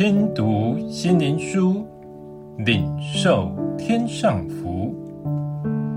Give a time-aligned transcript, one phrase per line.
[0.00, 1.86] 听读心灵书，
[2.56, 4.94] 领受天上福。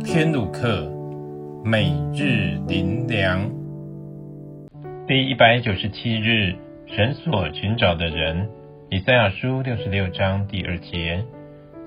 [0.03, 0.91] 天路客，
[1.63, 3.49] 每日灵粮。
[5.07, 6.53] 第一百九十七日，
[6.85, 8.49] 神所寻找的人。
[8.89, 11.23] 以赛亚书六十六章第二节，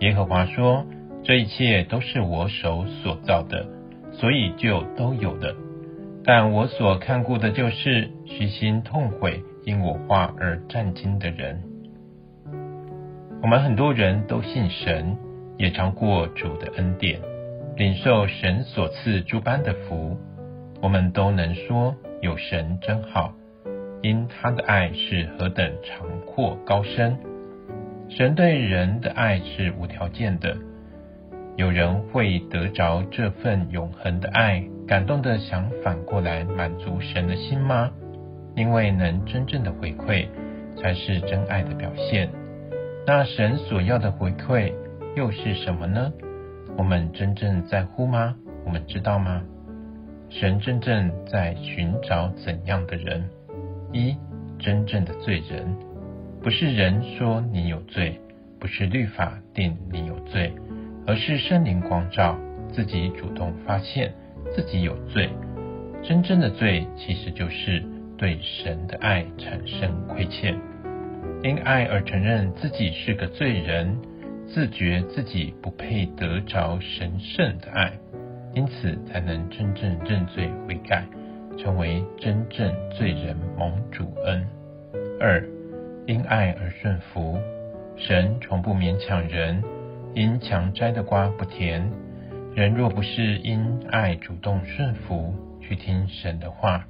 [0.00, 0.86] 耶和华说
[1.22, 3.66] ：“这一切都是我手所造的，
[4.12, 5.54] 所以就都有的。
[6.24, 11.62] 但我所看顾的，就是虚心痛悔，因我话而战兢的人。”
[13.42, 15.16] 我们很多人都信神，
[15.58, 17.20] 也尝过主的恩典，
[17.76, 20.18] 领受神所赐诸般的福。
[20.80, 23.34] 我们都能说：“有神真好。”
[24.02, 27.18] 因他的爱是何等长阔高深，
[28.08, 30.56] 神对人的爱是无条件的。
[31.56, 37.90] 有人会得着这份永恒的爱，感动的想反过来满足神的心吗？
[38.54, 40.26] 因为能真正的回馈，
[40.76, 42.28] 才是真爱的表现。
[43.08, 44.74] 那神所要的回馈
[45.14, 46.12] 又是什么呢？
[46.76, 48.34] 我们真正在乎吗？
[48.64, 49.44] 我们知道吗？
[50.28, 53.30] 神真正在寻找怎样的人？
[53.92, 54.16] 一
[54.58, 55.76] 真正的罪人，
[56.42, 58.20] 不是人说你有罪，
[58.58, 60.52] 不是律法定你有罪，
[61.06, 62.36] 而是圣灵光照，
[62.72, 64.12] 自己主动发现
[64.52, 65.30] 自己有罪。
[66.02, 67.84] 真正的罪，其实就是
[68.18, 70.58] 对神的爱产生亏欠，
[71.46, 73.96] 因爱而承认自己是个罪人，
[74.48, 77.92] 自觉自己不配得着神圣的爱，
[78.52, 81.04] 因此才能真正认罪悔改。
[81.56, 84.44] 成为真正罪人蒙主恩。
[85.20, 85.48] 二，
[86.04, 87.38] 因爱而顺服，
[87.96, 89.62] 神从不勉强人，
[90.14, 91.88] 因强摘的瓜不甜。
[92.56, 96.88] 人若不是因爱主动顺服，去听神的话，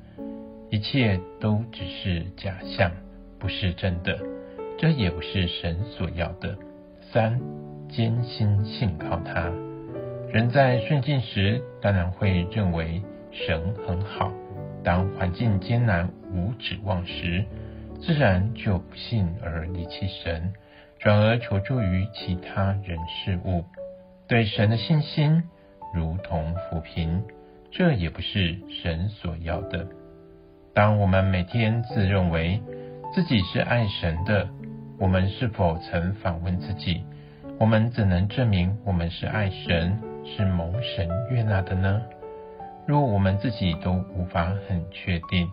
[0.71, 2.91] 一切都只是假象，
[3.39, 4.19] 不是真的。
[4.79, 6.57] 这也不是神所要的。
[7.13, 7.41] 三，
[7.89, 9.51] 坚心信靠他。
[10.33, 13.01] 人在顺境时，当然会认为
[13.31, 14.33] 神很好。
[14.85, 17.45] 当环境艰难无指望时，
[18.01, 20.53] 自然就不信而离弃神，
[20.99, 23.65] 转而求助于其他人事物，
[24.29, 25.45] 对神的信心
[25.95, 27.23] 如同浮萍，
[27.71, 29.87] 这也不是神所要的。
[30.75, 32.61] 当我们每天自认为
[33.15, 34.49] 自己是爱神的，
[34.99, 37.03] 我们是否曾反问自己：
[37.59, 42.03] 我们怎能证明我们是爱神、是蒙神悦纳的呢？
[42.87, 45.51] 若我们自己都无法很确定，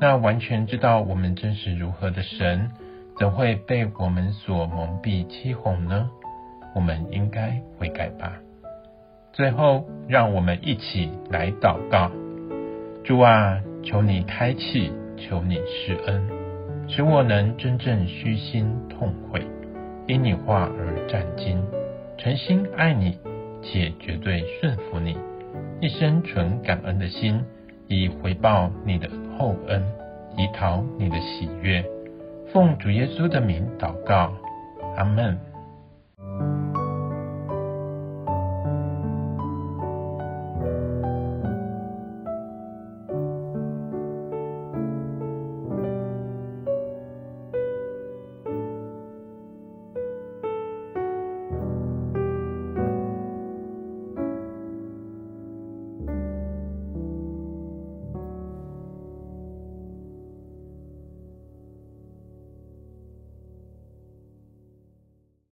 [0.00, 2.70] 那完全知道我们真实如何的神，
[3.18, 6.08] 怎会被我们所蒙蔽欺哄呢？
[6.74, 8.32] 我们应该悔改吧。
[9.32, 12.10] 最后，让我们一起来祷告：
[13.04, 16.22] 主啊，求你开启，求你施恩，
[16.92, 19.46] 使我能真正虚心痛悔，
[20.08, 21.56] 因你话而战兢，
[22.18, 23.16] 诚心爱你，
[23.62, 25.16] 且绝对顺服你。
[25.80, 27.44] 一生存感恩的心，
[27.86, 29.08] 以回报你的
[29.38, 29.80] 厚恩，
[30.36, 31.84] 以讨你的喜悦。
[32.52, 34.32] 奉主耶稣的名祷告，
[34.96, 35.38] 阿门。